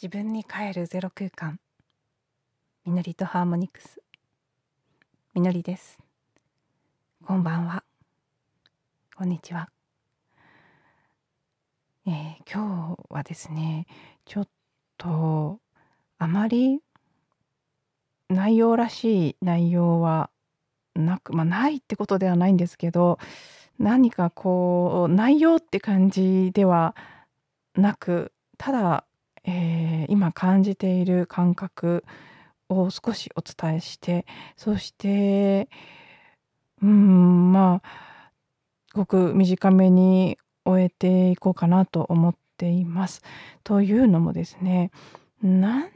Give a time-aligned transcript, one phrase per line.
[0.00, 1.58] 自分に帰るゼロ空間。
[2.86, 4.00] みのりとハーモニクス。
[5.34, 5.98] みのりです。
[7.26, 7.82] こんばんは。
[9.16, 9.70] こんにちは、
[12.06, 12.14] えー、
[12.48, 13.88] 今日はですね
[14.24, 14.48] ちょっ
[14.98, 15.58] と
[16.20, 16.78] あまり
[18.28, 20.30] 内容らしい内容は
[20.94, 23.18] なくまあないってことではないんですけど
[23.80, 26.94] 何かこう内容って感じでは
[27.74, 29.04] なくただ、
[29.44, 32.04] えー、今感じている感覚
[32.68, 35.68] を少しお伝えしてそして
[36.82, 38.32] うんまあ
[38.94, 43.22] ごく短めに終えていこうかなと思っています。
[43.64, 44.90] というのもですね
[45.42, 45.90] 何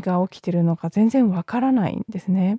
[0.00, 2.58] が起きてるのか全然わからないんですね。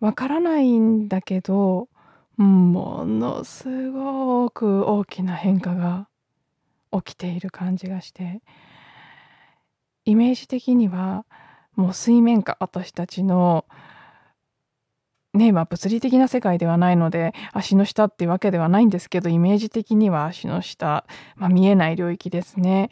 [0.00, 1.88] わからないんだけど
[2.36, 6.08] ものすごく大きな変化が
[6.92, 8.40] 起きている感じがして
[10.08, 11.26] イメージ的には
[11.76, 13.66] もう水面下私たちの
[15.34, 21.04] ねまあ物理的な世界ではないので足の下っていうわけではないんですけどイメージ的には足の下、
[21.36, 22.88] まあ、見えない領域ですね。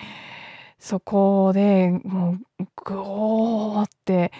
[0.78, 4.30] そこでもうグオーって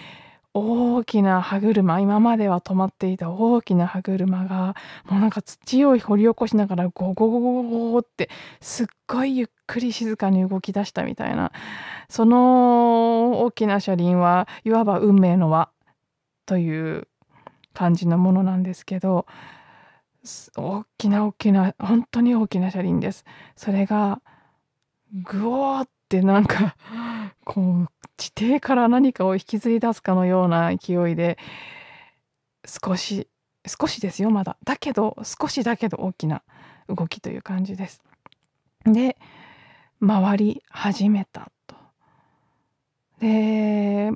[0.57, 11.51] 大きな歯車今までは止まっていた大きな歯車がもうなんか土を掘り起こしながらゴゴゴゴゴゴってすっごいゆっくり静かに動き出したみたいな
[12.09, 15.69] その大きな車輪はいわば運命の輪
[16.47, 17.07] という
[17.73, 19.27] 感じのものなんですけど
[20.55, 23.23] 大きな大きな本当に大きな車輪です。
[23.55, 24.21] それが
[25.13, 26.75] グーってなんか
[27.43, 31.37] こう地底から何かを引きずり出すかのような勢いで
[32.65, 33.27] 少し
[33.65, 36.43] 少しですよまだだけど少しだけど大きな
[36.87, 38.01] 動きという感じです。
[38.85, 39.17] で
[40.05, 41.75] 回り始めたと。
[43.19, 44.11] で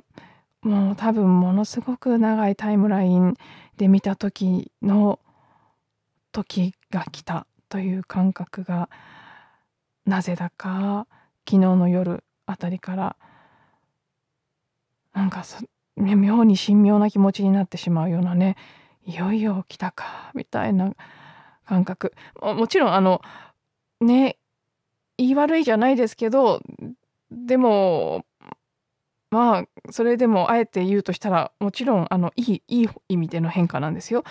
[0.62, 3.34] もう多分ものすごく長いタイムライン
[3.76, 5.18] で見た時の
[6.30, 8.88] 時が来たという感覚が
[10.06, 11.06] なぜだか
[11.48, 13.16] 昨日の夜あたりから
[15.12, 15.44] なんか
[15.96, 18.56] 妙に神妙な気持ちになってしまうようなね
[19.04, 20.94] いよいよ来たかみたいな
[21.66, 23.20] 感覚もちろんあの
[24.00, 24.38] ね
[25.18, 26.60] 言い悪いじゃないですけど
[27.30, 28.24] でも
[29.30, 34.24] まあそれでもあえて言うとしたらもちろんあのいいいい意味での変化なんですよ。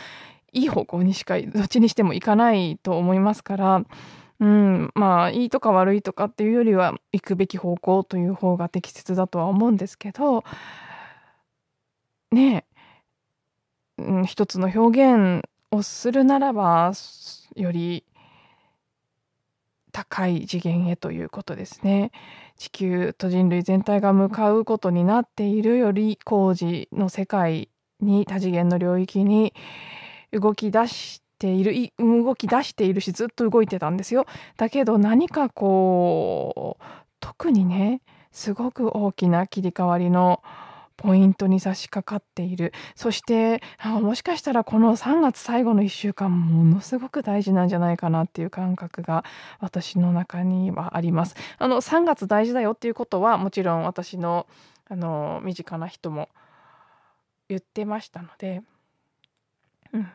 [0.54, 3.86] いい方向にしかどっちにしてもいかないと思いますから
[4.42, 10.44] うん、まあいいとか悪いとかっていうよりは行くべき方向という方が適切だとは思うんですけど
[12.32, 12.66] ね
[14.00, 16.92] え、うん、一つの表現をするならば
[17.56, 18.04] より
[19.92, 22.12] 高い次元へということですね。
[22.58, 27.70] 地球と人類全体が向かうことになっているより工事の世界
[28.00, 29.54] に多次元の領域に
[30.32, 34.28] 動き出してている動き出しているしずっと動いてたんですよ。
[34.58, 36.84] だけど何かこう
[37.20, 40.44] 特にねすごく大きな切り替わりの
[40.98, 49.26] ポイントに差し掛かっているそしてもしかしたらこの3月最後の1週間ものすごく大事なんじゃないかなっていう感覚が
[49.60, 51.36] 私の中にはあります。
[51.58, 54.46] あの3月大事だよっていうことはもちろん私の
[54.88, 56.30] あの身近な人も
[57.50, 58.62] 言ってましたので、
[59.94, 60.08] うん、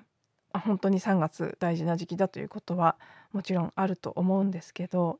[0.58, 2.96] 本当に3月大事な時期だということは
[3.32, 5.18] もちろんあると思うんですけど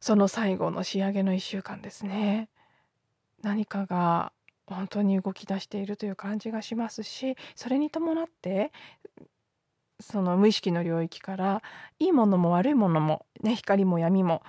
[0.00, 2.48] その最後の仕上げの1週間ですね。
[3.42, 4.32] 何かが
[4.66, 8.72] 本当に動き出しているという感じがしますしそれに伴って
[10.00, 11.62] その無意識の領域から
[11.98, 14.42] いいものも悪いものも、ね、光も闇も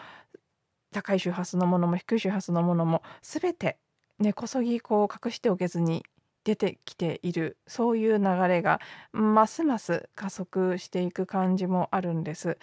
[0.92, 3.78] 高い周波数のものも低い周波数のものも全て
[4.20, 6.04] 根こそぎこう隠しておけずに
[6.50, 8.82] 出てきているそういう流れが
[9.12, 12.58] ますます加速していく感じもあるんです。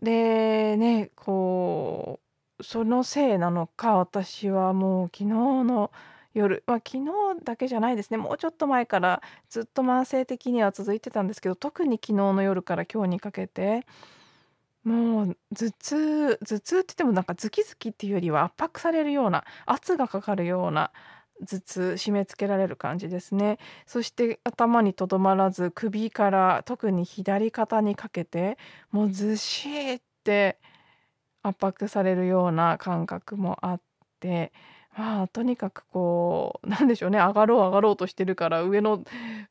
[0.00, 2.20] でねこ
[2.60, 5.90] うそのせいなのか、私はもう昨日の
[6.34, 7.10] 夜、まあ、昨日
[7.42, 9.20] だけじゃないですね、もうちょっと前から
[9.50, 13.84] ずっと慢性的には続いてたんですけど、特に昨日の夜から今日にかけて、
[14.84, 20.92] もう頭痛頭痛って言ってもなんかズキズキっていうよりは圧迫されるような、圧がかかるような
[21.46, 23.58] 頭痛締め付けられる感じですね。
[23.86, 28.58] そして頭にとどまらず首から特に左肩にかけて
[28.90, 30.58] もうずしーって
[31.42, 33.80] 圧迫されるような感覚もあっ
[34.20, 34.52] て
[34.96, 39.02] まあとにかくこうなんでしょうね上がろう上がろうとしてるから上の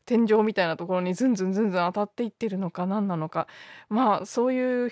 [0.05, 3.47] 天井みたいなところにズンズンズンズン当たっていってるのか何なのか
[3.89, 4.91] まあそういう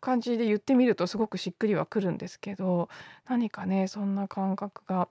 [0.00, 2.88] 感じで言ってみるとすごくしっくりはくるんですけど
[3.28, 5.08] 何かねそんな感覚が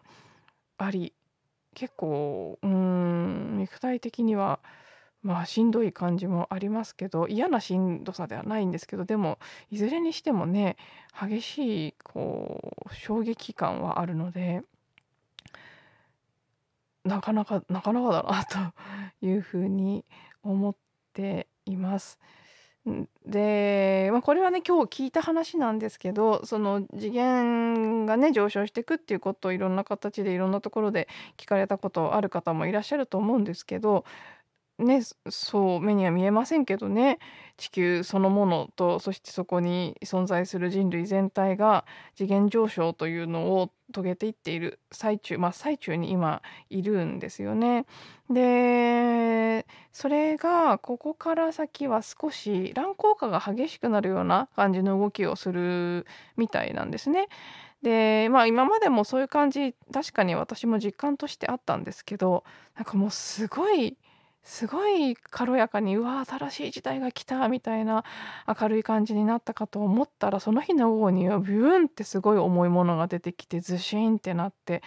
[0.77, 1.13] あり
[1.79, 4.59] 結構うーん肉体的には
[5.21, 9.39] まあしんどい感じもありますけど嫌なしんどさではないんですけどでも
[9.71, 10.75] いずれにしてもね
[11.17, 14.63] 激しいこう衝撃感はあるので
[17.05, 18.73] なかなかなかなかだな
[19.21, 20.03] というふうに
[20.43, 20.75] 思っ
[21.13, 22.19] ています。
[23.25, 34.05] で、まあ、これはね今日聞いた話なんですけどその次元がね上昇していくっていうことをいろんな形でいろんなところで聞かれたことある方もいらっしゃると思うんですけど
[34.79, 37.19] ね、そう目には見えませんけどね
[37.57, 41.85] 地球そのものとそしてそこに存在する人類全体が
[42.15, 47.85] 次元上昇というのを遂げていっている最中まあ最中に今いるんですよね。
[48.29, 56.05] でそれがここから先は少し乱高下が激しくなるような感じの動きをする
[56.37, 57.27] みたいなんですね。
[57.81, 62.45] でまあ今までもそういう感じ確かに私も実感としてあったんですけど
[62.75, 63.97] なんかもうすごい
[64.43, 68.03] すごい軽やかにうわ新しい時代が来たみたいな
[68.47, 74.81] 明るい感じになったかと思ったらその日の午後にはビューンってすごい重いものが出てきてズシーンってなって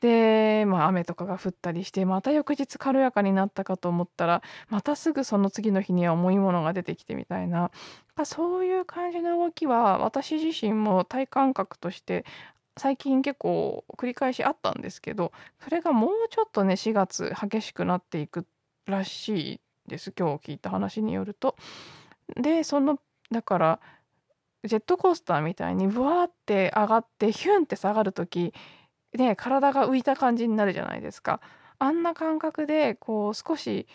[0.00, 7.70] で、まあ、雨とかが降ったりしてまた翌日軽やかになったかと思ったらまたすぐその次の日には重いものが出てきてみたいな
[8.24, 12.24] そういう感じの動きは私自身も体感覚として
[12.78, 15.32] 最近結構繰り返しあったんですけど
[15.62, 18.46] それがもうちょっとね4月激しくなっていく
[18.86, 21.56] らしいです今日聞いた話によると。
[22.36, 22.98] でその
[23.30, 23.80] だから
[24.64, 28.54] ジェットコースターみたいにブワーって上がってヒュンって下がる時
[29.14, 31.40] ね体が浮いた感じになるじゃないですか。
[31.78, 33.88] あんな感覚でこう少し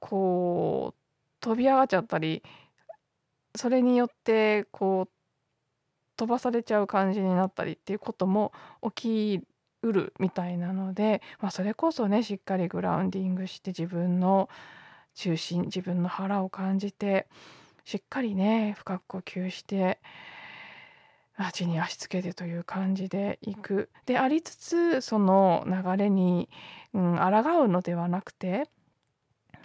[0.00, 1.02] こう
[1.40, 2.42] 飛び上がっちゃったり
[3.54, 5.12] それによってこう
[6.16, 8.52] 飛ばされちゃう感じになったりっていうことも
[8.94, 9.44] 起き
[9.82, 14.48] うるみたいなので、まあ、それこそねしっかりグラウンディングして自分の
[15.14, 17.26] 中心自分の腹を感じて
[17.84, 19.98] しっかりね深く呼吸して
[21.52, 23.90] 地に足つけてという感じでいく。
[24.06, 26.48] でありつつその流れに、
[26.94, 28.68] うん、抗うのではなくて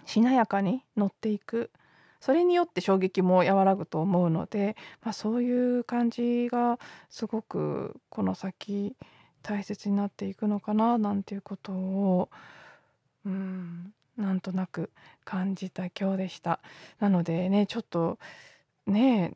[0.04, 1.70] しなやかに乗っていく。
[2.20, 6.80] それによって衝撃も和らぐと思うので、まあ、そういう感じが
[7.10, 8.96] すごくこの先
[9.42, 12.28] 大切になっていくのかななんていうことを
[13.24, 14.90] うんなんとなく
[15.24, 16.60] 感じた今日でした。
[16.98, 18.18] なのでねちょっと
[18.86, 19.32] ね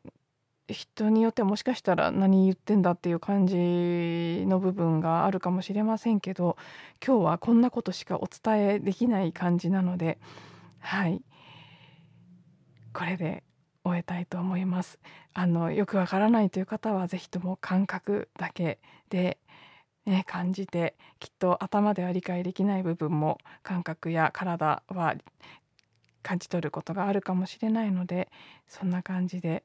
[0.67, 6.57] 人によってはもしかしたら何言ってんだっていう感じの部分があるかもしれませんけど
[7.05, 10.17] 今日はこんなことしかお伝えできない感じなので
[10.79, 11.21] はい
[12.93, 13.43] これで
[13.83, 14.99] 終えたいと思います。
[15.33, 18.79] あのよくわからないという方は是非とも感覚だけ
[19.09, 19.37] で
[20.05, 25.15] ね、感じてきっと頭では理解できない部分も感覚や体は
[26.21, 28.29] 感じ取ることがあるかもしれないので
[28.67, 29.63] そんな感じで、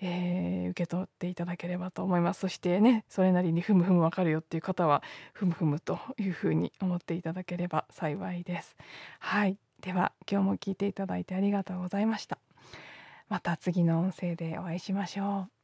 [0.00, 2.40] えー、受け取っていただければと思います。
[2.40, 5.02] そしてねそれなりにふむふむわかるよっていう方は
[5.32, 8.76] ふむふむというふうに思っていただければ幸いです。
[9.18, 9.58] はい。
[9.80, 12.38] では今日も聞いていただいてありがとうございました。
[13.28, 15.61] また次の音声でお会いしましょう。